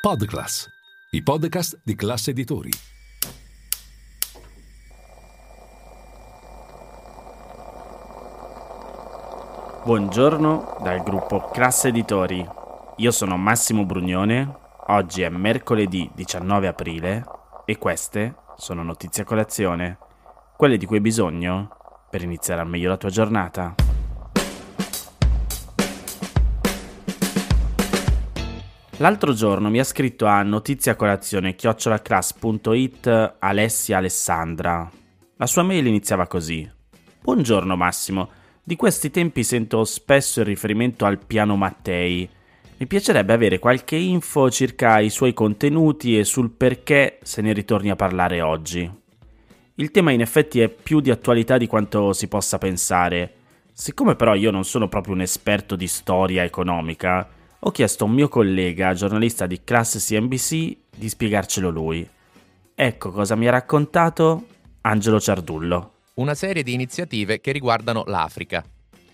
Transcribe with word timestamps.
Podclass, 0.00 0.66
i 1.10 1.22
podcast 1.22 1.78
di 1.84 1.94
classe 1.94 2.30
editori. 2.30 2.70
Buongiorno 9.84 10.78
dal 10.82 11.02
gruppo 11.02 11.50
Classe 11.50 11.88
Editori. 11.88 12.42
Io 12.96 13.10
sono 13.10 13.36
Massimo 13.36 13.84
Brugnone. 13.84 14.56
Oggi 14.86 15.20
è 15.20 15.28
mercoledì 15.28 16.10
19 16.14 16.66
aprile 16.66 17.22
e 17.66 17.76
queste 17.76 18.36
sono 18.56 18.82
notizie 18.82 19.24
a 19.24 19.26
colazione, 19.26 19.98
quelle 20.56 20.78
di 20.78 20.86
cui 20.86 20.96
hai 20.96 21.02
bisogno 21.02 21.76
per 22.08 22.22
iniziare 22.22 22.62
al 22.62 22.68
meglio 22.68 22.88
la 22.88 22.96
tua 22.96 23.10
giornata. 23.10 23.74
L'altro 29.00 29.32
giorno 29.32 29.70
mi 29.70 29.78
ha 29.78 29.84
scritto 29.84 30.26
a 30.26 30.42
notiziacolazione 30.42 31.54
chiocciolaclass.it 31.54 33.36
Alessia 33.38 33.96
Alessandra. 33.96 34.90
La 35.36 35.46
sua 35.46 35.62
mail 35.62 35.86
iniziava 35.86 36.26
così. 36.26 36.70
Buongiorno 37.22 37.76
Massimo, 37.76 38.28
di 38.62 38.76
questi 38.76 39.10
tempi 39.10 39.42
sento 39.42 39.84
spesso 39.84 40.40
il 40.40 40.46
riferimento 40.46 41.06
al 41.06 41.18
piano 41.18 41.56
Mattei. 41.56 42.28
Mi 42.76 42.86
piacerebbe 42.86 43.32
avere 43.32 43.58
qualche 43.58 43.96
info 43.96 44.50
circa 44.50 44.98
i 44.98 45.08
suoi 45.08 45.32
contenuti 45.32 46.18
e 46.18 46.24
sul 46.24 46.50
perché 46.50 47.20
se 47.22 47.40
ne 47.40 47.54
ritorni 47.54 47.88
a 47.88 47.96
parlare 47.96 48.42
oggi. 48.42 48.90
Il 49.76 49.90
tema 49.92 50.10
in 50.10 50.20
effetti 50.20 50.60
è 50.60 50.68
più 50.68 51.00
di 51.00 51.10
attualità 51.10 51.56
di 51.56 51.66
quanto 51.66 52.12
si 52.12 52.28
possa 52.28 52.58
pensare. 52.58 53.32
Siccome 53.72 54.14
però 54.14 54.34
io 54.34 54.50
non 54.50 54.64
sono 54.64 54.88
proprio 54.88 55.14
un 55.14 55.22
esperto 55.22 55.74
di 55.74 55.86
storia 55.86 56.44
economica, 56.44 57.26
ho 57.62 57.70
chiesto 57.72 58.04
a 58.04 58.06
un 58.06 58.14
mio 58.14 58.28
collega, 58.28 58.94
giornalista 58.94 59.46
di 59.46 59.62
classe 59.62 59.98
CNBC, 59.98 60.76
di 60.96 61.08
spiegarcelo 61.08 61.68
lui. 61.68 62.08
Ecco 62.74 63.10
cosa 63.10 63.34
mi 63.34 63.46
ha 63.48 63.50
raccontato 63.50 64.46
Angelo 64.82 65.20
Ciardullo. 65.20 65.92
Una 66.14 66.34
serie 66.34 66.62
di 66.62 66.72
iniziative 66.72 67.40
che 67.40 67.52
riguardano 67.52 68.04
l'Africa. 68.06 68.64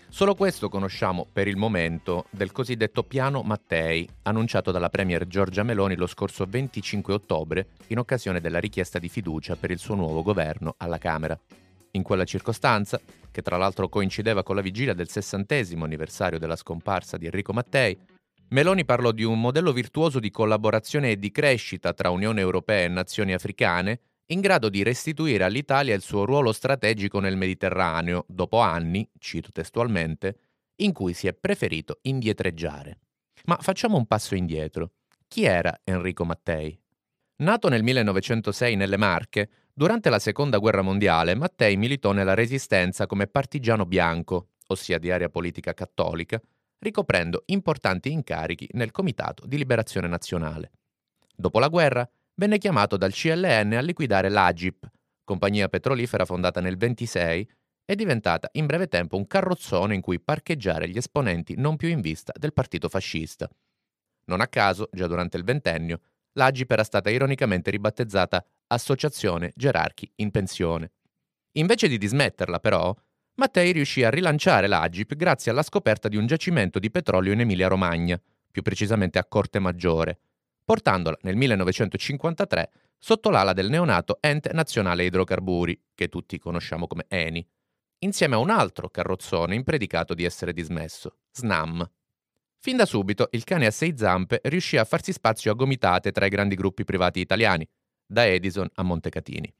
Solo 0.09 0.33
questo 0.35 0.69
conosciamo 0.69 1.27
per 1.29 1.49
il 1.49 1.57
momento 1.57 2.27
del 2.29 2.53
cosiddetto 2.53 3.03
piano 3.03 3.41
Mattei, 3.41 4.07
annunciato 4.23 4.71
dalla 4.71 4.89
Premier 4.89 5.27
Giorgia 5.27 5.63
Meloni 5.63 5.95
lo 5.95 6.07
scorso 6.07 6.45
25 6.47 7.13
ottobre 7.13 7.67
in 7.87 7.99
occasione 7.99 8.39
della 8.39 8.59
richiesta 8.59 8.97
di 8.97 9.09
fiducia 9.09 9.57
per 9.57 9.71
il 9.71 9.77
suo 9.77 9.95
nuovo 9.95 10.23
governo 10.23 10.75
alla 10.77 10.97
Camera. 10.97 11.37
In 11.91 12.03
quella 12.03 12.23
circostanza, 12.23 12.97
che 13.29 13.41
tra 13.41 13.57
l'altro 13.57 13.89
coincideva 13.89 14.43
con 14.43 14.55
la 14.55 14.61
vigilia 14.61 14.93
del 14.93 15.09
sessantesimo 15.09 15.83
anniversario 15.83 16.39
della 16.39 16.55
scomparsa 16.55 17.17
di 17.17 17.25
Enrico 17.25 17.51
Mattei, 17.51 17.97
Meloni 18.49 18.85
parlò 18.85 19.11
di 19.11 19.23
un 19.23 19.41
modello 19.41 19.73
virtuoso 19.73 20.19
di 20.19 20.31
collaborazione 20.31 21.11
e 21.11 21.19
di 21.19 21.31
crescita 21.31 21.93
tra 21.93 22.11
Unione 22.11 22.39
Europea 22.39 22.83
e 22.85 22.87
nazioni 22.87 23.33
africane 23.33 23.99
in 24.27 24.39
grado 24.39 24.69
di 24.69 24.83
restituire 24.83 25.43
all'Italia 25.43 25.93
il 25.93 26.01
suo 26.01 26.23
ruolo 26.23 26.53
strategico 26.53 27.19
nel 27.19 27.35
Mediterraneo 27.35 28.25
dopo 28.27 28.59
anni, 28.59 29.09
cito 29.19 29.51
testualmente, 29.51 30.37
in 30.77 30.93
cui 30.93 31.13
si 31.13 31.27
è 31.27 31.33
preferito 31.33 31.99
indietreggiare. 32.03 32.99
Ma 33.45 33.57
facciamo 33.59 33.97
un 33.97 34.05
passo 34.05 34.33
indietro. 34.35 34.91
Chi 35.27 35.43
era 35.43 35.81
Enrico 35.83 36.23
Mattei? 36.23 36.79
Nato 37.37 37.67
nel 37.67 37.83
1906 37.83 38.75
nelle 38.75 38.97
Marche, 38.97 39.49
durante 39.73 40.09
la 40.09 40.19
Seconda 40.19 40.57
Guerra 40.57 40.81
Mondiale 40.81 41.35
Mattei 41.35 41.75
militò 41.75 42.13
nella 42.13 42.33
Resistenza 42.33 43.07
come 43.07 43.27
partigiano 43.27 43.85
bianco, 43.85 44.51
ossia 44.67 44.97
di 44.99 45.11
area 45.11 45.29
politica 45.29 45.73
cattolica, 45.73 46.41
ricoprendo 46.79 47.43
importanti 47.47 48.11
incarichi 48.11 48.67
nel 48.73 48.91
Comitato 48.91 49.45
di 49.45 49.57
Liberazione 49.57 50.07
Nazionale. 50.07 50.71
Dopo 51.35 51.59
la 51.59 51.67
guerra 51.67 52.09
venne 52.35 52.57
chiamato 52.57 52.97
dal 52.97 53.13
CLN 53.13 53.73
a 53.73 53.81
liquidare 53.81 54.29
l'Agip, 54.29 54.89
compagnia 55.23 55.69
petrolifera 55.69 56.25
fondata 56.25 56.61
nel 56.61 56.77
26 56.77 57.49
e 57.89 57.95
diventata 57.95 58.49
in 58.53 58.65
breve 58.65 58.87
tempo 58.87 59.15
un 59.15 59.27
carrozzone 59.27 59.95
in 59.95 60.01
cui 60.01 60.19
parcheggiare 60.19 60.89
gli 60.89 60.97
esponenti 60.97 61.55
non 61.55 61.77
più 61.77 61.87
in 61.87 62.01
vista 62.01 62.33
del 62.37 62.53
partito 62.53 62.89
fascista. 62.89 63.49
Non 64.25 64.41
a 64.41 64.47
caso, 64.47 64.89
già 64.91 65.07
durante 65.07 65.37
il 65.37 65.43
ventennio, 65.43 66.01
l'Agip 66.33 66.69
era 66.69 66.83
stata 66.83 67.09
ironicamente 67.09 67.71
ribattezzata 67.71 68.45
Associazione 68.67 69.53
Gerarchi 69.55 70.11
in 70.15 70.31
Pensione. 70.31 70.91
Invece 71.53 71.87
di 71.87 71.97
dismetterla, 71.97 72.59
però, 72.59 72.93
Mattei 73.37 73.71
riuscì 73.71 74.03
a 74.03 74.09
rilanciare 74.09 74.65
l'Agip 74.65 75.13
grazie 75.13 75.51
alla 75.51 75.61
scoperta 75.61 76.07
di 76.07 76.17
un 76.17 76.25
giacimento 76.25 76.79
di 76.79 76.89
petrolio 76.89 77.33
in 77.33 77.41
Emilia-Romagna, 77.41 78.19
più 78.51 78.63
precisamente 78.63 79.19
a 79.19 79.25
Corte 79.25 79.59
Maggiore, 79.59 80.17
portandola 80.65 81.15
nel 81.21 81.35
1953 81.35 82.71
sotto 82.97 83.29
l'ala 83.29 83.53
del 83.53 83.69
neonato 83.69 84.17
Ente 84.21 84.51
Nazionale 84.53 85.05
Idrocarburi, 85.05 85.79
che 85.93 86.07
tutti 86.07 86.39
conosciamo 86.39 86.87
come 86.87 87.05
ENI, 87.07 87.47
insieme 87.99 88.33
a 88.33 88.39
un 88.39 88.49
altro 88.49 88.89
carrozzone 88.89 89.53
impredicato 89.53 90.15
di 90.15 90.23
essere 90.23 90.51
dismesso, 90.51 91.17
SNAM. 91.29 91.87
Fin 92.57 92.75
da 92.75 92.87
subito 92.87 93.27
il 93.33 93.43
cane 93.43 93.67
a 93.67 93.71
sei 93.71 93.93
zampe 93.95 94.41
riuscì 94.45 94.77
a 94.77 94.83
farsi 94.83 95.13
spazio 95.13 95.51
a 95.51 95.55
gomitate 95.55 96.11
tra 96.11 96.25
i 96.25 96.29
grandi 96.29 96.55
gruppi 96.55 96.83
privati 96.83 97.19
italiani, 97.19 97.69
da 98.03 98.25
Edison 98.25 98.67
a 98.73 98.81
Montecatini 98.81 99.53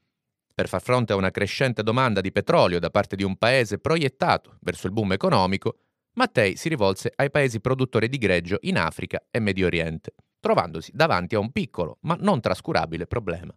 per 0.58 0.66
far 0.66 0.82
fronte 0.82 1.12
a 1.12 1.16
una 1.16 1.30
crescente 1.30 1.84
domanda 1.84 2.20
di 2.20 2.32
petrolio 2.32 2.80
da 2.80 2.90
parte 2.90 3.14
di 3.14 3.22
un 3.22 3.36
paese 3.36 3.78
proiettato 3.78 4.56
verso 4.62 4.88
il 4.88 4.92
boom 4.92 5.12
economico, 5.12 5.76
Mattei 6.14 6.56
si 6.56 6.68
rivolse 6.68 7.12
ai 7.14 7.30
paesi 7.30 7.60
produttori 7.60 8.08
di 8.08 8.18
greggio 8.18 8.58
in 8.62 8.76
Africa 8.76 9.24
e 9.30 9.38
Medio 9.38 9.66
Oriente, 9.66 10.14
trovandosi 10.40 10.90
davanti 10.92 11.36
a 11.36 11.38
un 11.38 11.52
piccolo 11.52 11.98
ma 12.00 12.16
non 12.18 12.40
trascurabile 12.40 13.06
problema. 13.06 13.56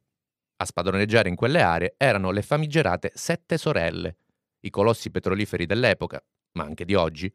A 0.58 0.64
spadroneggiare 0.64 1.28
in 1.28 1.36
quelle 1.36 1.64
aree 1.64 1.96
erano 1.98 2.30
le 2.30 2.44
famigerate 2.44 3.10
Sette 3.16 3.58
Sorelle, 3.58 4.18
i 4.60 4.70
colossi 4.70 5.10
petroliferi 5.10 5.66
dell'epoca, 5.66 6.24
ma 6.52 6.66
anche 6.66 6.86
di 6.86 6.94
oggi, 6.94 7.34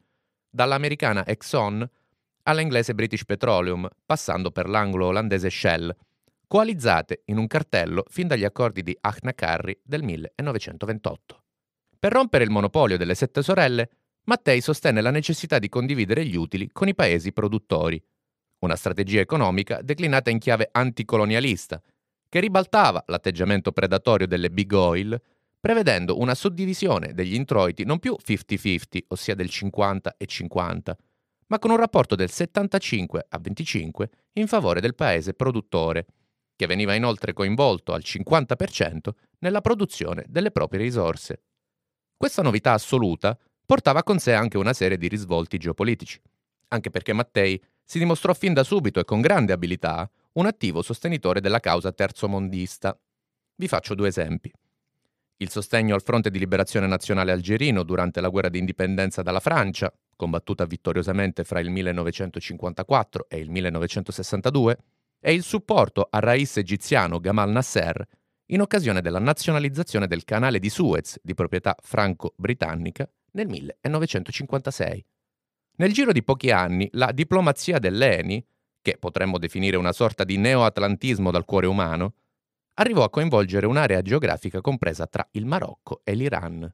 dall'americana 0.49 1.25
Exxon 1.25 1.85
all'inglese 2.43 2.95
British 2.95 3.25
Petroleum, 3.25 3.85
passando 4.05 4.49
per 4.49 4.69
l'anglo-olandese 4.69 5.49
Shell, 5.49 5.93
coalizzate 6.47 7.23
in 7.25 7.37
un 7.37 7.47
cartello 7.47 8.05
fin 8.07 8.27
dagli 8.27 8.45
accordi 8.45 8.81
di 8.81 8.97
Achnacarri 8.99 9.79
del 9.83 10.01
1928. 10.01 11.43
Per 11.99 12.11
rompere 12.11 12.45
il 12.45 12.49
monopolio 12.49 12.97
delle 12.97 13.15
sette 13.15 13.43
sorelle, 13.43 13.89
Mattei 14.23 14.61
sostenne 14.61 15.01
la 15.01 15.11
necessità 15.11 15.59
di 15.59 15.69
condividere 15.69 16.25
gli 16.25 16.35
utili 16.35 16.69
con 16.71 16.87
i 16.87 16.95
paesi 16.95 17.31
produttori, 17.31 18.01
una 18.59 18.75
strategia 18.75 19.19
economica 19.19 19.81
declinata 19.81 20.29
in 20.29 20.39
chiave 20.39 20.69
anticolonialista, 20.71 21.81
che 22.29 22.39
ribaltava 22.39 23.03
l'atteggiamento 23.07 23.71
predatorio 23.71 24.27
delle 24.27 24.49
big 24.49 24.71
oil, 24.73 25.21
prevedendo 25.59 26.19
una 26.19 26.35
suddivisione 26.35 27.13
degli 27.13 27.33
introiti 27.33 27.83
non 27.83 27.99
più 27.99 28.15
50-50, 28.21 29.03
ossia 29.09 29.35
del 29.35 29.49
50 29.49 30.15
e 30.17 30.25
50, 30.25 30.97
ma 31.47 31.59
con 31.59 31.71
un 31.71 31.77
rapporto 31.77 32.15
del 32.15 32.29
75 32.29 33.25
a 33.29 33.39
25 33.39 34.09
in 34.33 34.47
favore 34.47 34.81
del 34.81 34.95
paese 34.95 35.33
produttore, 35.33 36.05
che 36.57 36.65
veniva 36.65 36.95
inoltre 36.95 37.31
coinvolto 37.31 37.93
al 37.93 38.01
50% 38.03 39.11
nella 39.39 39.61
produzione 39.61 40.25
delle 40.27 40.51
proprie 40.51 40.81
risorse. 40.81 41.43
Questa 42.17 42.41
novità 42.41 42.73
assoluta 42.73 43.37
portava 43.65 44.03
con 44.03 44.19
sé 44.19 44.33
anche 44.33 44.57
una 44.57 44.73
serie 44.73 44.97
di 44.97 45.07
risvolti 45.07 45.57
geopolitici, 45.57 46.19
anche 46.69 46.89
perché 46.89 47.13
Mattei 47.13 47.61
si 47.83 47.99
dimostrò 47.99 48.33
fin 48.33 48.53
da 48.53 48.63
subito 48.63 48.99
e 48.99 49.05
con 49.05 49.21
grande 49.21 49.53
abilità 49.53 50.09
un 50.33 50.47
attivo 50.47 50.81
sostenitore 50.81 51.39
della 51.39 51.59
causa 51.59 51.91
terzomondista. 51.91 52.99
Vi 53.55 53.67
faccio 53.67 53.95
due 53.95 54.07
esempi. 54.07 54.51
Il 55.37 55.51
sostegno 55.51 55.93
al 55.93 56.01
fronte 56.01 56.31
di 56.31 56.39
liberazione 56.39 56.87
nazionale 56.87 57.31
algerino 57.31 57.83
durante 57.83 58.19
la 58.19 58.29
guerra 58.29 58.49
di 58.49 58.57
indipendenza 58.57 59.21
dalla 59.21 59.39
Francia, 59.39 59.93
combattuta 60.15 60.65
vittoriosamente 60.65 61.43
fra 61.43 61.59
il 61.59 61.69
1954 61.69 63.27
e 63.29 63.37
il 63.37 63.51
1962, 63.51 64.77
e 65.27 65.33
il 65.33 65.43
supporto 65.43 66.07
al 66.09 66.21
rais 66.21 66.55
egiziano 66.55 67.19
Gamal 67.19 67.49
Nasser 67.49 68.01
in 68.45 68.61
occasione 68.61 69.01
della 69.01 69.19
nazionalizzazione 69.19 70.07
del 70.07 70.23
canale 70.23 70.57
di 70.57 70.69
Suez 70.69 71.19
di 71.21 71.33
proprietà 71.33 71.75
franco-britannica 71.81 73.11
nel 73.31 73.47
1956. 73.47 75.05
Nel 75.79 75.91
giro 75.91 76.13
di 76.13 76.23
pochi 76.23 76.49
anni 76.49 76.87
la 76.93 77.11
diplomazia 77.11 77.77
dell'ENI, 77.77 78.41
che 78.81 78.95
potremmo 78.97 79.37
definire 79.37 79.75
una 79.75 79.91
sorta 79.91 80.23
di 80.23 80.37
neoatlantismo 80.37 81.29
dal 81.29 81.43
cuore 81.43 81.67
umano, 81.67 82.13
arrivò 82.75 83.03
a 83.03 83.09
coinvolgere 83.09 83.65
un'area 83.65 84.01
geografica 84.01 84.61
compresa 84.61 85.07
tra 85.07 85.27
il 85.31 85.45
Marocco 85.45 85.99
e 86.05 86.13
l'Iran. 86.13 86.73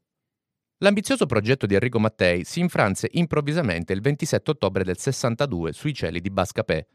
L'ambizioso 0.84 1.26
progetto 1.26 1.66
di 1.66 1.74
Enrico 1.74 2.00
Mattei 2.00 2.44
si 2.44 2.60
infranse 2.60 3.10
improvvisamente 3.14 3.94
il 3.94 4.02
27 4.02 4.52
ottobre 4.52 4.84
del 4.84 5.00
62 5.00 5.74
sui 5.74 5.96
cieli 5.96 6.22
di 6.22 6.30
Bascapè, 6.30 6.88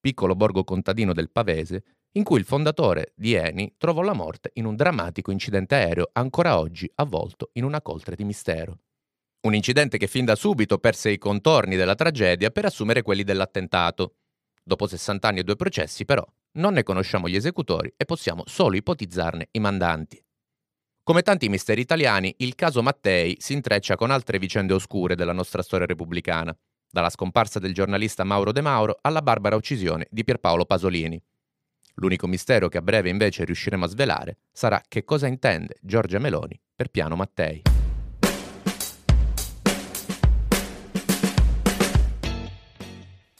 piccolo 0.00 0.34
borgo 0.34 0.64
contadino 0.64 1.12
del 1.12 1.30
Pavese, 1.30 1.84
in 2.12 2.24
cui 2.24 2.38
il 2.38 2.44
fondatore 2.44 3.12
di 3.14 3.34
Eni 3.34 3.74
trovò 3.76 4.02
la 4.02 4.12
morte 4.12 4.50
in 4.54 4.64
un 4.64 4.76
drammatico 4.76 5.30
incidente 5.30 5.74
aereo 5.74 6.10
ancora 6.12 6.58
oggi 6.58 6.90
avvolto 6.96 7.50
in 7.54 7.64
una 7.64 7.82
coltre 7.82 8.16
di 8.16 8.24
mistero. 8.24 8.78
Un 9.40 9.54
incidente 9.54 9.98
che 9.98 10.06
fin 10.06 10.24
da 10.24 10.34
subito 10.34 10.78
perse 10.78 11.10
i 11.10 11.18
contorni 11.18 11.76
della 11.76 11.94
tragedia 11.94 12.50
per 12.50 12.64
assumere 12.64 13.02
quelli 13.02 13.22
dell'attentato. 13.22 14.16
Dopo 14.62 14.86
60 14.86 15.28
anni 15.28 15.40
e 15.40 15.44
due 15.44 15.56
processi, 15.56 16.04
però, 16.04 16.26
non 16.52 16.74
ne 16.74 16.82
conosciamo 16.82 17.28
gli 17.28 17.36
esecutori 17.36 17.92
e 17.96 18.04
possiamo 18.04 18.42
solo 18.46 18.76
ipotizzarne 18.76 19.48
i 19.52 19.60
mandanti. 19.60 20.22
Come 21.02 21.22
tanti 21.22 21.48
misteri 21.48 21.80
italiani, 21.80 22.34
il 22.38 22.54
caso 22.54 22.82
Mattei 22.82 23.36
si 23.38 23.54
intreccia 23.54 23.96
con 23.96 24.10
altre 24.10 24.38
vicende 24.38 24.74
oscure 24.74 25.14
della 25.14 25.32
nostra 25.32 25.62
storia 25.62 25.86
repubblicana, 25.86 26.54
dalla 26.90 27.10
scomparsa 27.10 27.58
del 27.58 27.74
giornalista 27.74 28.24
Mauro 28.24 28.52
De 28.52 28.60
Mauro 28.60 28.98
alla 29.00 29.22
barbara 29.22 29.56
uccisione 29.56 30.06
di 30.10 30.24
Pierpaolo 30.24 30.64
Pasolini. 30.64 31.20
L'unico 31.94 32.26
mistero 32.26 32.68
che 32.68 32.78
a 32.78 32.82
breve 32.82 33.08
invece 33.08 33.44
riusciremo 33.44 33.84
a 33.84 33.88
svelare 33.88 34.38
sarà 34.52 34.80
che 34.86 35.04
cosa 35.04 35.26
intende 35.26 35.76
Giorgia 35.80 36.18
Meloni 36.18 36.60
per 36.74 36.88
Piano 36.88 37.16
Mattei. 37.16 37.62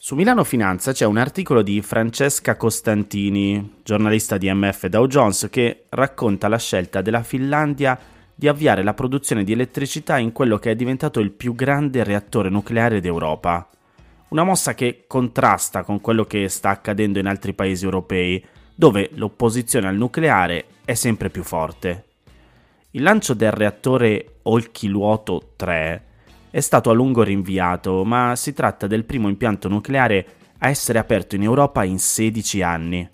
Su 0.09 0.15
Milano 0.15 0.43
Finanza 0.43 0.91
c'è 0.91 1.05
un 1.05 1.17
articolo 1.17 1.61
di 1.61 1.83
Francesca 1.83 2.57
Costantini, 2.57 3.81
giornalista 3.83 4.39
di 4.39 4.51
MF 4.51 4.87
Dow 4.87 5.05
Jones, 5.05 5.49
che 5.51 5.85
racconta 5.89 6.47
la 6.47 6.57
scelta 6.57 7.03
della 7.03 7.21
Finlandia 7.21 7.95
di 8.39 8.47
avviare 8.47 8.83
la 8.83 8.93
produzione 8.93 9.43
di 9.43 9.51
elettricità 9.51 10.17
in 10.17 10.31
quello 10.31 10.57
che 10.57 10.71
è 10.71 10.75
diventato 10.75 11.19
il 11.19 11.31
più 11.31 11.53
grande 11.55 12.05
reattore 12.05 12.47
nucleare 12.47 13.01
d'Europa. 13.01 13.67
Una 14.29 14.45
mossa 14.45 14.73
che 14.75 15.03
contrasta 15.07 15.83
con 15.83 15.99
quello 15.99 16.23
che 16.23 16.47
sta 16.47 16.69
accadendo 16.69 17.19
in 17.19 17.25
altri 17.25 17.51
paesi 17.51 17.83
europei, 17.83 18.41
dove 18.73 19.09
l'opposizione 19.15 19.89
al 19.89 19.97
nucleare 19.97 20.67
è 20.85 20.93
sempre 20.93 21.29
più 21.29 21.43
forte. 21.43 22.05
Il 22.91 23.01
lancio 23.01 23.33
del 23.33 23.51
reattore 23.51 24.35
Olkiluoto 24.43 25.51
3 25.57 26.05
è 26.49 26.61
stato 26.61 26.89
a 26.89 26.93
lungo 26.93 27.23
rinviato, 27.23 28.05
ma 28.05 28.37
si 28.37 28.53
tratta 28.53 28.87
del 28.87 29.03
primo 29.03 29.27
impianto 29.27 29.67
nucleare 29.67 30.25
a 30.59 30.69
essere 30.69 30.97
aperto 30.97 31.35
in 31.35 31.43
Europa 31.43 31.83
in 31.83 31.99
16 31.99 32.61
anni. 32.61 33.09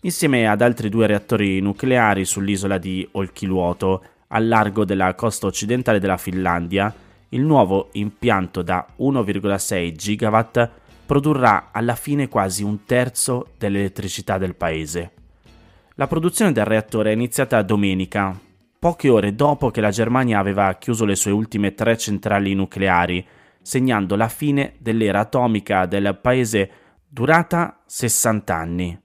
Insieme 0.00 0.48
ad 0.48 0.62
altri 0.62 0.88
due 0.88 1.06
reattori 1.06 1.60
nucleari 1.60 2.24
sull'isola 2.24 2.78
di 2.78 3.06
Olkiluoto, 3.12 4.02
al 4.32 4.48
largo 4.48 4.84
della 4.84 5.14
costa 5.14 5.46
occidentale 5.46 5.98
della 5.98 6.16
Finlandia, 6.16 6.92
il 7.30 7.42
nuovo 7.42 7.88
impianto 7.92 8.62
da 8.62 8.86
1,6 8.98 9.92
GW 9.94 10.70
produrrà 11.06 11.68
alla 11.72 11.94
fine 11.94 12.28
quasi 12.28 12.62
un 12.62 12.84
terzo 12.84 13.48
dell'elettricità 13.58 14.38
del 14.38 14.54
paese. 14.54 15.12
La 15.96 16.06
produzione 16.06 16.52
del 16.52 16.64
reattore 16.64 17.10
è 17.10 17.14
iniziata 17.14 17.60
domenica, 17.62 18.38
poche 18.78 19.08
ore 19.08 19.34
dopo 19.34 19.70
che 19.70 19.80
la 19.80 19.90
Germania 19.90 20.38
aveva 20.38 20.74
chiuso 20.74 21.04
le 21.04 21.14
sue 21.14 21.30
ultime 21.30 21.74
tre 21.74 21.96
centrali 21.96 22.54
nucleari, 22.54 23.24
segnando 23.60 24.16
la 24.16 24.28
fine 24.28 24.74
dell'era 24.78 25.20
atomica 25.20 25.86
del 25.86 26.18
paese 26.20 26.70
durata 27.06 27.82
60 27.86 28.56
anni. 28.56 29.00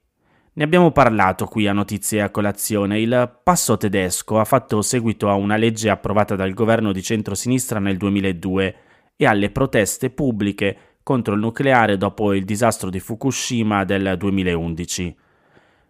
Ne 0.57 0.63
abbiamo 0.63 0.89
parlato 0.89 1.45
qui 1.45 1.67
a 1.67 1.71
Notizie 1.71 2.19
a 2.19 2.31
colazione. 2.31 2.99
Il 2.99 3.39
passo 3.43 3.77
tedesco 3.77 4.39
ha 4.39 4.43
fatto 4.43 4.81
seguito 4.81 5.29
a 5.29 5.35
una 5.35 5.55
legge 5.55 5.87
approvata 5.87 6.35
dal 6.35 6.55
governo 6.55 6.91
di 6.91 7.03
centrosinistra 7.03 7.77
nel 7.77 7.95
2002 7.97 8.75
e 9.15 9.25
alle 9.27 9.51
proteste 9.51 10.09
pubbliche 10.09 10.77
contro 11.03 11.35
il 11.35 11.41
nucleare 11.41 11.95
dopo 11.95 12.33
il 12.33 12.43
disastro 12.43 12.89
di 12.89 12.99
Fukushima 12.99 13.83
del 13.83 14.15
2011. 14.17 15.15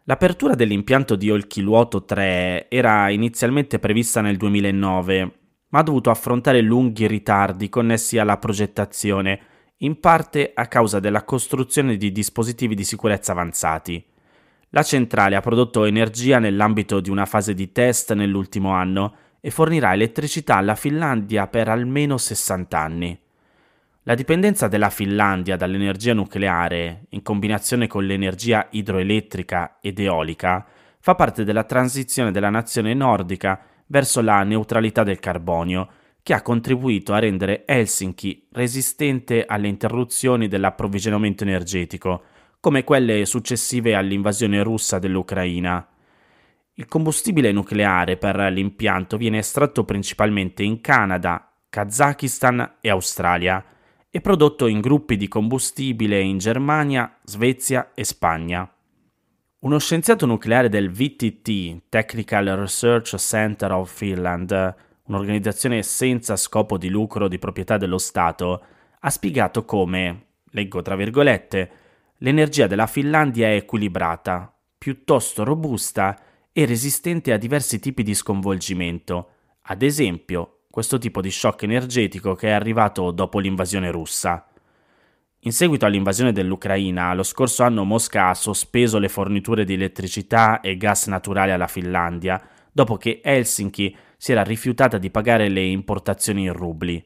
L'apertura 0.03 0.53
dell'impianto 0.53 1.15
di 1.15 1.31
Olkiluoto 1.31 2.03
3 2.03 2.69
era 2.69 3.07
inizialmente 3.07 3.79
prevista 3.79 4.19
nel 4.19 4.35
2009, 4.35 5.31
ma 5.69 5.79
ha 5.79 5.83
dovuto 5.83 6.09
affrontare 6.09 6.59
lunghi 6.59 7.07
ritardi 7.07 7.69
connessi 7.69 8.17
alla 8.17 8.35
progettazione, 8.35 9.39
in 9.77 10.01
parte 10.01 10.51
a 10.53 10.67
causa 10.67 10.99
della 10.99 11.23
costruzione 11.23 11.95
di 11.95 12.11
dispositivi 12.11 12.75
di 12.75 12.83
sicurezza 12.83 13.31
avanzati. 13.31 14.15
La 14.71 14.83
centrale 14.83 15.35
ha 15.35 15.41
prodotto 15.41 15.85
energia 15.85 16.39
nell'ambito 16.39 16.99
di 16.99 17.09
una 17.09 17.25
fase 17.25 17.53
di 17.53 17.71
test 17.71 18.13
nell'ultimo 18.13 18.71
anno 18.71 19.15
e 19.39 19.49
fornirà 19.49 19.93
elettricità 19.93 20.57
alla 20.57 20.75
Finlandia 20.75 21.47
per 21.47 21.69
almeno 21.69 22.17
60 22.17 22.77
anni. 22.77 23.19
La 24.03 24.15
dipendenza 24.15 24.67
della 24.67 24.89
Finlandia 24.89 25.55
dall'energia 25.55 26.13
nucleare, 26.13 27.05
in 27.09 27.21
combinazione 27.21 27.87
con 27.87 28.05
l'energia 28.05 28.67
idroelettrica 28.71 29.77
ed 29.81 29.99
eolica, 29.99 30.65
fa 30.99 31.15
parte 31.15 31.45
della 31.45 31.63
transizione 31.63 32.31
della 32.31 32.49
nazione 32.49 32.93
nordica 32.93 33.61
verso 33.87 34.21
la 34.21 34.43
neutralità 34.43 35.03
del 35.03 35.19
carbonio, 35.19 35.89
che 36.23 36.33
ha 36.33 36.41
contribuito 36.41 37.13
a 37.13 37.19
rendere 37.19 37.63
Helsinki 37.65 38.47
resistente 38.51 39.45
alle 39.45 39.69
interruzioni 39.69 40.49
dell'approvvigionamento 40.49 41.43
energetico, 41.43 42.23
come 42.67 42.83
quelle 42.83 43.25
successive 43.25 43.95
all'invasione 43.95 44.61
russa 44.61 44.99
dell'Ucraina. 44.99 45.87
Il 46.73 46.85
combustibile 46.85 47.53
nucleare 47.53 48.17
per 48.17 48.35
l'impianto 48.51 49.15
viene 49.15 49.37
estratto 49.37 49.85
principalmente 49.85 50.63
in 50.63 50.81
Canada, 50.81 51.49
Kazakistan 51.69 52.73
e 52.81 52.89
Australia, 52.89 53.63
e 54.09 54.19
prodotto 54.19 54.67
in 54.67 54.81
gruppi 54.81 55.15
di 55.15 55.29
combustibile 55.29 56.19
in 56.19 56.39
Germania, 56.39 57.17
Svezia 57.23 57.91
e 57.93 58.03
Spagna. 58.03 58.69
Uno 59.59 59.79
scienziato 59.79 60.25
nucleare 60.25 60.67
del 60.67 60.91
VTT, 60.91 61.83
Technical 61.87 62.47
Research 62.47 63.15
Center 63.15 63.71
of 63.71 63.89
Finland, 63.89 64.75
un'organizzazione 65.03 65.83
senza 65.83 66.35
scopo 66.35 66.77
di 66.77 66.89
lucro 66.89 67.29
di 67.29 67.39
proprietà 67.39 67.77
dello 67.77 67.97
Stato, 67.97 68.61
ha 68.99 69.09
spiegato 69.09 69.63
come, 69.63 70.25
leggo 70.51 70.81
tra 70.81 70.97
virgolette, 70.97 71.85
l'energia 72.19 72.67
della 72.67 72.87
Finlandia 72.87 73.47
è 73.47 73.55
equilibrata, 73.55 74.51
piuttosto 74.77 75.43
robusta 75.43 76.17
e 76.51 76.65
resistente 76.65 77.31
a 77.31 77.37
diversi 77.37 77.79
tipi 77.79 78.03
di 78.03 78.15
sconvolgimento, 78.15 79.29
ad 79.61 79.81
esempio 79.81 80.61
questo 80.71 80.97
tipo 80.97 81.21
di 81.21 81.31
shock 81.31 81.63
energetico 81.63 82.33
che 82.35 82.49
è 82.49 82.51
arrivato 82.51 83.11
dopo 83.11 83.39
l'invasione 83.39 83.91
russa. 83.91 84.47
In 85.41 85.51
seguito 85.51 85.85
all'invasione 85.85 86.31
dell'Ucraina, 86.31 87.13
lo 87.13 87.23
scorso 87.23 87.63
anno 87.63 87.83
Mosca 87.83 88.29
ha 88.29 88.33
sospeso 88.33 88.97
le 88.97 89.09
forniture 89.09 89.65
di 89.65 89.73
elettricità 89.73 90.61
e 90.61 90.77
gas 90.77 91.07
naturale 91.07 91.51
alla 91.51 91.67
Finlandia, 91.67 92.41
dopo 92.71 92.97
che 92.97 93.21
Helsinki 93.23 93.95
si 94.17 94.31
era 94.31 94.43
rifiutata 94.43 94.97
di 94.97 95.09
pagare 95.09 95.47
le 95.49 95.63
importazioni 95.63 96.43
in 96.43 96.53
rubli. 96.53 97.03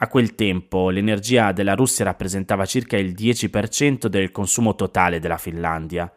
A 0.00 0.06
quel 0.06 0.36
tempo 0.36 0.90
l'energia 0.90 1.50
della 1.50 1.74
Russia 1.74 2.04
rappresentava 2.04 2.64
circa 2.66 2.96
il 2.96 3.14
10% 3.14 4.06
del 4.06 4.30
consumo 4.30 4.76
totale 4.76 5.18
della 5.18 5.38
Finlandia 5.38 6.12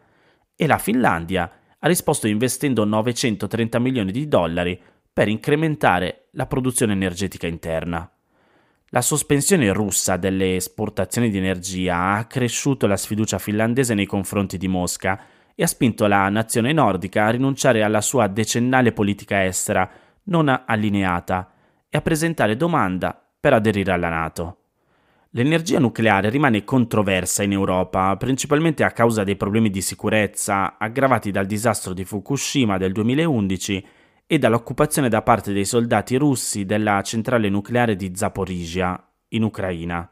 e 0.54 0.66
la 0.68 0.78
Finlandia 0.78 1.50
ha 1.80 1.88
risposto 1.88 2.28
investendo 2.28 2.84
930 2.84 3.80
milioni 3.80 4.12
di 4.12 4.28
dollari 4.28 4.80
per 5.12 5.26
incrementare 5.26 6.28
la 6.32 6.46
produzione 6.46 6.92
energetica 6.92 7.48
interna. 7.48 8.08
La 8.90 9.00
sospensione 9.00 9.72
russa 9.72 10.16
delle 10.16 10.54
esportazioni 10.54 11.28
di 11.28 11.38
energia 11.38 11.96
ha 11.96 12.18
accresciuto 12.18 12.86
la 12.86 12.96
sfiducia 12.96 13.40
finlandese 13.40 13.94
nei 13.94 14.06
confronti 14.06 14.58
di 14.58 14.68
Mosca 14.68 15.20
e 15.56 15.62
ha 15.64 15.66
spinto 15.66 16.06
la 16.06 16.28
nazione 16.28 16.72
nordica 16.72 17.26
a 17.26 17.30
rinunciare 17.30 17.82
alla 17.82 18.00
sua 18.00 18.28
decennale 18.28 18.92
politica 18.92 19.44
estera 19.44 19.90
non 20.24 20.62
allineata 20.66 21.50
e 21.88 21.98
a 21.98 22.00
presentare 22.00 22.56
domanda 22.56 23.21
per 23.42 23.54
aderire 23.54 23.90
alla 23.90 24.08
Nato. 24.08 24.58
L'energia 25.30 25.80
nucleare 25.80 26.30
rimane 26.30 26.62
controversa 26.62 27.42
in 27.42 27.50
Europa, 27.50 28.16
principalmente 28.16 28.84
a 28.84 28.92
causa 28.92 29.24
dei 29.24 29.34
problemi 29.34 29.68
di 29.68 29.80
sicurezza 29.82 30.78
aggravati 30.78 31.32
dal 31.32 31.46
disastro 31.46 31.92
di 31.92 32.04
Fukushima 32.04 32.78
del 32.78 32.92
2011 32.92 33.86
e 34.28 34.38
dall'occupazione 34.38 35.08
da 35.08 35.22
parte 35.22 35.52
dei 35.52 35.64
soldati 35.64 36.14
russi 36.14 36.64
della 36.64 37.02
centrale 37.02 37.48
nucleare 37.48 37.96
di 37.96 38.12
Zaporizhia, 38.14 39.04
in 39.30 39.42
Ucraina. 39.42 40.08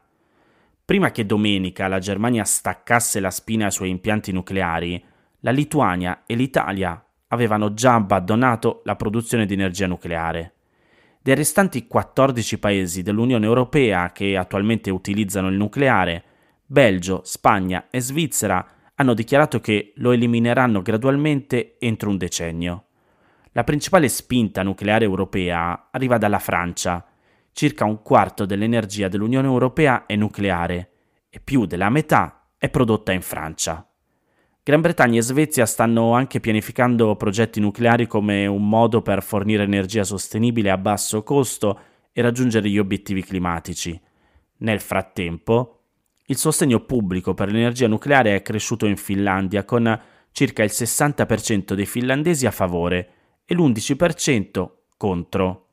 Prima 0.83 1.11
che 1.11 1.25
domenica 1.25 1.87
la 1.87 1.99
Germania 1.99 2.43
staccasse 2.43 3.21
la 3.21 3.31
spina 3.31 3.67
ai 3.67 3.71
suoi 3.71 3.91
impianti 3.91 4.33
nucleari, 4.33 5.01
la 5.39 5.51
Lituania 5.51 6.23
e 6.25 6.35
l'Italia 6.35 7.01
avevano 7.27 7.73
già 7.73 7.93
abbandonato 7.93 8.81
la 8.83 8.97
produzione 8.97 9.45
di 9.45 9.53
energia 9.53 9.87
nucleare. 9.87 10.55
Dei 11.23 11.35
restanti 11.35 11.85
14 11.85 12.57
paesi 12.57 13.03
dell'Unione 13.03 13.45
Europea 13.45 14.11
che 14.11 14.35
attualmente 14.35 14.89
utilizzano 14.89 15.49
il 15.49 15.55
nucleare, 15.55 16.23
Belgio, 16.65 17.21
Spagna 17.23 17.89
e 17.91 18.01
Svizzera 18.01 18.65
hanno 18.95 19.13
dichiarato 19.13 19.59
che 19.59 19.93
lo 19.97 20.13
elimineranno 20.13 20.81
gradualmente 20.81 21.75
entro 21.77 22.09
un 22.09 22.17
decennio. 22.17 22.85
La 23.51 23.63
principale 23.63 24.09
spinta 24.09 24.63
nucleare 24.63 25.05
europea 25.05 25.89
arriva 25.91 26.17
dalla 26.17 26.39
Francia. 26.39 27.05
Circa 27.51 27.85
un 27.85 28.01
quarto 28.01 28.45
dell'energia 28.45 29.07
dell'Unione 29.07 29.47
Europea 29.47 30.07
è 30.07 30.15
nucleare 30.15 30.89
e 31.29 31.39
più 31.39 31.67
della 31.67 31.89
metà 31.89 32.47
è 32.57 32.67
prodotta 32.69 33.11
in 33.11 33.21
Francia. 33.21 33.87
Gran 34.71 34.83
Bretagna 34.83 35.19
e 35.19 35.21
Svezia 35.21 35.65
stanno 35.65 36.13
anche 36.13 36.39
pianificando 36.39 37.17
progetti 37.17 37.59
nucleari 37.59 38.07
come 38.07 38.47
un 38.47 38.69
modo 38.69 39.01
per 39.01 39.21
fornire 39.21 39.63
energia 39.63 40.05
sostenibile 40.05 40.69
a 40.69 40.77
basso 40.77 41.23
costo 41.23 41.77
e 42.13 42.21
raggiungere 42.21 42.69
gli 42.69 42.77
obiettivi 42.77 43.21
climatici. 43.21 43.99
Nel 44.59 44.79
frattempo, 44.79 45.79
Il 46.27 46.37
sostegno 46.37 46.85
pubblico 46.85 47.33
per 47.33 47.51
l'energia 47.51 47.89
nucleare 47.89 48.33
è 48.33 48.41
cresciuto 48.41 48.85
in 48.85 48.95
Finlandia 48.95 49.65
con 49.65 50.01
circa 50.31 50.63
il 50.63 50.71
60% 50.71 51.73
dei 51.73 51.85
finlandesi 51.85 52.45
a 52.45 52.51
favore 52.51 53.09
e 53.43 53.53
l'11% 53.53 54.69
contro. 54.95 55.67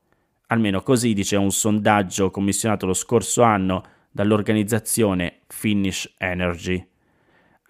Almeno 0.48 0.82
così 0.82 1.12
dice 1.12 1.36
un 1.36 1.52
sondaggio 1.52 2.32
commissionato 2.32 2.84
lo 2.84 2.94
scorso 2.94 3.42
anno 3.42 3.84
dall'organizzazione 4.10 5.42
Finnish 5.46 6.12
Energy. 6.18 6.87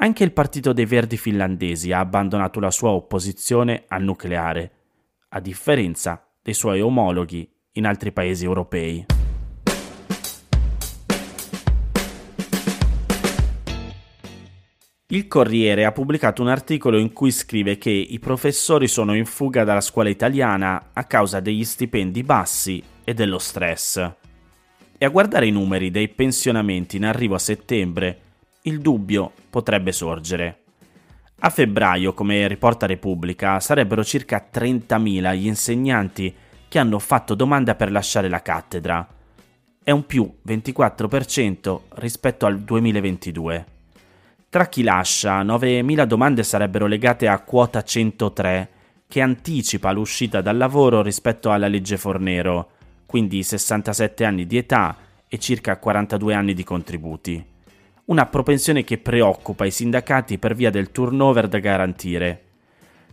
Anche 0.01 0.23
il 0.23 0.33
Partito 0.33 0.73
dei 0.73 0.85
Verdi 0.85 1.17
finlandesi 1.17 1.91
ha 1.91 1.99
abbandonato 1.99 2.61
la 2.61 2.71
sua 2.71 2.91
opposizione 2.91 3.83
al 3.89 4.05
nucleare, 4.05 4.71
a 5.31 5.41
differenza 5.41 6.25
dei 6.41 6.55
suoi 6.55 6.81
omologhi 6.81 7.51
in 7.73 7.85
altri 7.85 8.13
paesi 8.13 8.45
europei. 8.45 9.07
Il 15.09 15.27
Corriere 15.27 15.85
ha 15.85 15.91
pubblicato 15.91 16.43
un 16.43 16.49
articolo 16.49 16.97
in 16.97 17.13
cui 17.13 17.33
scrive 17.33 17.77
che 17.77 17.91
i 17.91 18.21
professori 18.21 18.87
sono 18.87 19.17
in 19.17 19.27
fuga 19.27 19.65
dalla 19.65 19.81
scuola 19.81 20.11
italiana 20.11 20.91
a 20.93 21.05
causa 21.05 21.41
degli 21.41 21.65
stipendi 21.65 22.23
bassi 22.23 22.81
e 23.03 23.15
dello 23.15 23.39
stress. 23.39 23.97
E 24.97 25.05
a 25.05 25.09
guardare 25.09 25.49
i 25.49 25.51
numeri 25.51 25.91
dei 25.91 26.07
pensionamenti 26.07 26.99
in 26.99 27.05
arrivo 27.05 27.35
a 27.35 27.41
settembre, 27.41 28.27
il 28.69 28.81
dubbio 28.81 29.33
potrebbe 29.51 29.93
sorgere. 29.93 30.63
A 31.41 31.51
febbraio, 31.51 32.13
come 32.13 32.47
riporta 32.49 32.87
Repubblica, 32.87 33.61
sarebbero 33.61 34.05
circa 34.05 34.49
30.000 34.53 35.35
gli 35.35 35.47
insegnanti 35.47 36.35
che 36.69 36.79
hanno 36.79 36.99
fatto 36.99 37.35
domanda 37.35 37.75
per 37.75 37.91
lasciare 37.91 38.29
la 38.29 38.43
cattedra. 38.43 39.07
È 39.83 39.91
un 39.91 40.05
più 40.05 40.31
24% 40.47 41.81
rispetto 41.95 42.45
al 42.45 42.61
2022. 42.61 43.67
Tra 44.51 44.67
chi 44.67 44.83
lascia, 44.83 45.43
9.000 45.43 46.05
domande 46.05 46.43
sarebbero 46.43 46.87
legate 46.87 47.27
a 47.29 47.39
quota 47.41 47.83
103, 47.83 48.69
che 49.07 49.21
anticipa 49.23 49.93
l'uscita 49.93 50.43
dal 50.43 50.57
lavoro 50.59 51.01
rispetto 51.01 51.51
alla 51.51 51.69
legge 51.69 51.97
Fornero, 51.97 52.71
quindi 53.07 53.43
67 53.43 54.25
anni 54.25 54.47
di 54.47 54.59
età 54.59 54.97
e 55.27 55.39
circa 55.39 55.79
42 55.79 56.35
anni 56.35 56.53
di 56.53 56.65
contributi. 56.65 57.57
Una 58.09 58.25
propensione 58.25 58.85
che 58.85 58.97
preoccupa 58.97 59.67
i 59.67 59.71
sindacati 59.71 60.39
per 60.39 60.55
via 60.55 60.71
del 60.71 60.91
turnover 60.93 61.47
da 61.47 61.59
garantire. 61.59 62.45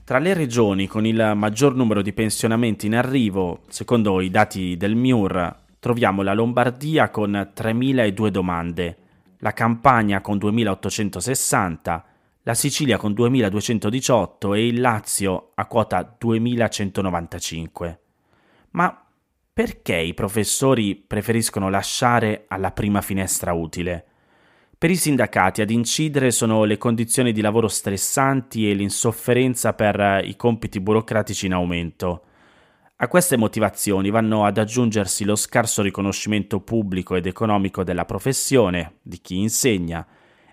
Tra 0.06 0.20
le 0.20 0.34
regioni 0.34 0.88
con 0.88 1.06
il 1.06 1.34
maggior 1.36 1.76
numero 1.76 2.02
di 2.02 2.14
pensionamenti 2.14 2.86
in 2.86 2.96
arrivo, 2.96 3.64
secondo 3.68 4.22
i 4.22 4.30
dati 4.30 4.78
del 4.78 4.96
MIUR, 4.96 5.54
troviamo 5.80 6.22
la 6.22 6.34
Lombardia 6.34 7.10
con 7.10 7.32
3.002 7.54 8.30
domande, 8.30 8.98
la 9.40 9.52
Campania 9.52 10.22
con 10.22 10.38
2.860, 10.38 12.02
la 12.44 12.54
Sicilia 12.54 12.96
con 12.96 13.12
2.218 13.12 14.56
e 14.56 14.66
il 14.66 14.80
Lazio 14.80 15.52
a 15.56 15.66
quota 15.66 16.16
2.195. 16.18 17.98
Ma 18.72 19.06
perché 19.52 19.98
i 19.98 20.14
professori 20.14 20.96
preferiscono 20.96 21.70
lasciare 21.70 22.46
alla 22.48 22.72
prima 22.72 23.02
finestra 23.02 23.52
utile? 23.52 24.06
Per 24.86 24.94
i 24.94 24.98
sindacati 24.98 25.64
ad 25.64 25.72
incidere 25.72 26.30
sono 26.30 26.64
le 26.64 26.78
condizioni 26.78 27.32
di 27.32 27.42
lavoro 27.42 27.68
stressanti 27.68 28.70
e 28.70 28.76
l'insofferenza 28.76 29.74
per 29.74 30.22
i 30.24 30.36
compiti 30.36 30.80
burocratici 30.80 31.48
in 31.48 31.54
aumento. 31.54 32.26
A 32.98 33.08
queste 33.08 33.36
motivazioni 33.36 34.12
vanno 34.12 34.46
ad 34.46 34.60
aggiungersi 34.60 35.26
lo 35.26 35.36
scarso 35.36 35.82
riconoscimento 35.82 36.60
pubblico 36.60 37.16
ed 37.16 37.26
economico 37.26 37.84
della 37.84 38.06
professione, 38.06 38.98
di 39.02 39.18
chi 39.22 39.40
insegna, 39.40 40.06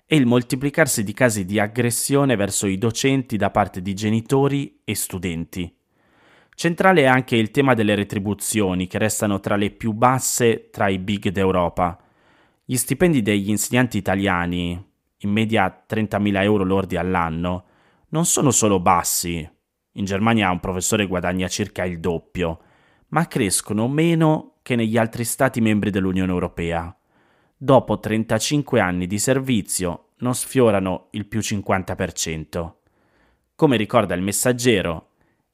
e 0.03 0.15
il 0.15 0.25
moltiplicarsi 0.25 1.03
di 1.03 1.13
casi 1.13 1.45
di 1.45 1.59
aggressione 1.59 2.35
verso 2.35 2.65
i 2.65 2.79
docenti 2.79 3.37
da 3.37 3.51
parte 3.51 3.83
di 3.83 3.93
genitori 3.93 4.79
e 4.83 4.95
studenti. 4.95 5.71
Centrale 6.55 7.01
è 7.01 7.05
anche 7.05 7.35
il 7.35 7.51
tema 7.51 7.75
delle 7.75 7.93
retribuzioni, 7.93 8.87
che 8.87 8.97
restano 8.97 9.39
tra 9.39 9.55
le 9.55 9.69
più 9.69 9.91
basse 9.91 10.71
tra 10.71 10.87
i 10.89 10.97
big 10.97 11.29
d'Europa. 11.29 11.99
Gli 12.65 12.77
stipendi 12.77 13.21
degli 13.21 13.49
insegnanti 13.49 13.97
italiani, 13.97 14.71
in 15.17 15.29
media 15.29 15.85
30.000 15.85 16.41
euro 16.43 16.63
lordi 16.63 16.95
all'anno, 16.95 17.65
non 18.09 18.25
sono 18.25 18.51
solo 18.51 18.79
bassi, 18.79 19.47
in 19.95 20.05
Germania 20.05 20.49
un 20.49 20.61
professore 20.61 21.05
guadagna 21.05 21.49
circa 21.49 21.83
il 21.83 21.99
doppio, 21.99 22.59
ma 23.09 23.27
crescono 23.27 23.89
meno 23.89 24.55
che 24.61 24.77
negli 24.77 24.97
altri 24.97 25.25
Stati 25.25 25.59
membri 25.59 25.89
dell'Unione 25.89 26.31
Europea. 26.31 26.95
Dopo 27.55 27.99
35 27.99 28.79
anni 28.79 29.07
di 29.07 29.19
servizio 29.19 30.11
non 30.19 30.33
sfiorano 30.33 31.07
il 31.11 31.25
più 31.27 31.39
50%. 31.39 32.73
Come 33.55 33.75
ricorda 33.75 34.15
il 34.15 34.21
messaggero, 34.21 35.09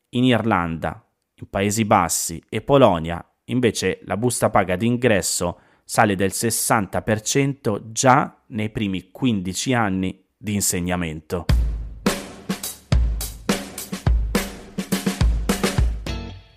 in 0.09 0.25
Irlanda, 0.25 1.03
in 1.33 1.49
Paesi 1.49 1.85
Bassi 1.85 2.41
e 2.49 2.61
Polonia 2.61 3.23
invece 3.45 3.99
la 4.03 4.15
busta 4.15 4.51
paga 4.51 4.75
d'ingresso 4.75 5.59
sale 5.89 6.15
del 6.15 6.29
60% 6.31 7.91
già 7.91 8.43
nei 8.49 8.69
primi 8.69 9.09
15 9.09 9.73
anni 9.73 10.23
di 10.37 10.53
insegnamento. 10.53 11.45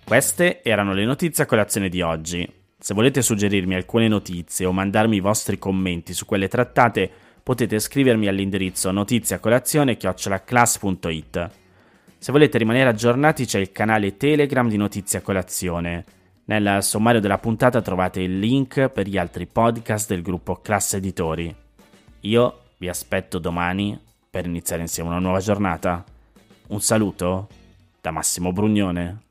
Queste 0.05 0.61
erano 0.61 0.93
le 0.93 1.05
notizie 1.05 1.45
a 1.45 1.47
colazione 1.47 1.89
di 1.89 2.03
oggi. 2.03 2.47
Se 2.77 2.93
volete 2.93 3.23
suggerirmi 3.23 3.73
alcune 3.73 4.07
notizie 4.07 4.67
o 4.67 4.71
mandarmi 4.71 5.15
i 5.15 5.19
vostri 5.19 5.57
commenti 5.57 6.13
su 6.13 6.27
quelle 6.27 6.47
trattate, 6.47 7.09
potete 7.41 7.79
scrivermi 7.79 8.27
all'indirizzo 8.27 8.91
notiziacolazione.it. 8.91 11.49
Se 12.19 12.31
volete 12.31 12.59
rimanere 12.59 12.89
aggiornati 12.89 13.45
c'è 13.45 13.57
il 13.57 13.71
canale 13.71 14.15
Telegram 14.15 14.69
di 14.69 14.77
Notizia 14.77 15.21
Colazione. 15.21 16.21
Nel 16.45 16.83
sommario 16.83 17.21
della 17.21 17.37
puntata 17.37 17.81
trovate 17.81 18.19
il 18.19 18.37
link 18.37 18.89
per 18.89 19.07
gli 19.07 19.17
altri 19.17 19.47
podcast 19.47 20.09
del 20.09 20.21
gruppo 20.21 20.57
Classe 20.57 20.97
Editori. 20.97 21.55
Io 22.21 22.59
vi 22.77 22.89
aspetto 22.89 23.39
domani 23.39 23.97
per 24.29 24.45
iniziare 24.45 24.81
insieme 24.81 25.09
una 25.09 25.19
nuova 25.19 25.39
giornata. 25.39 26.03
Un 26.67 26.81
saluto 26.81 27.47
da 28.01 28.11
Massimo 28.11 28.51
Brugnone. 28.51 29.22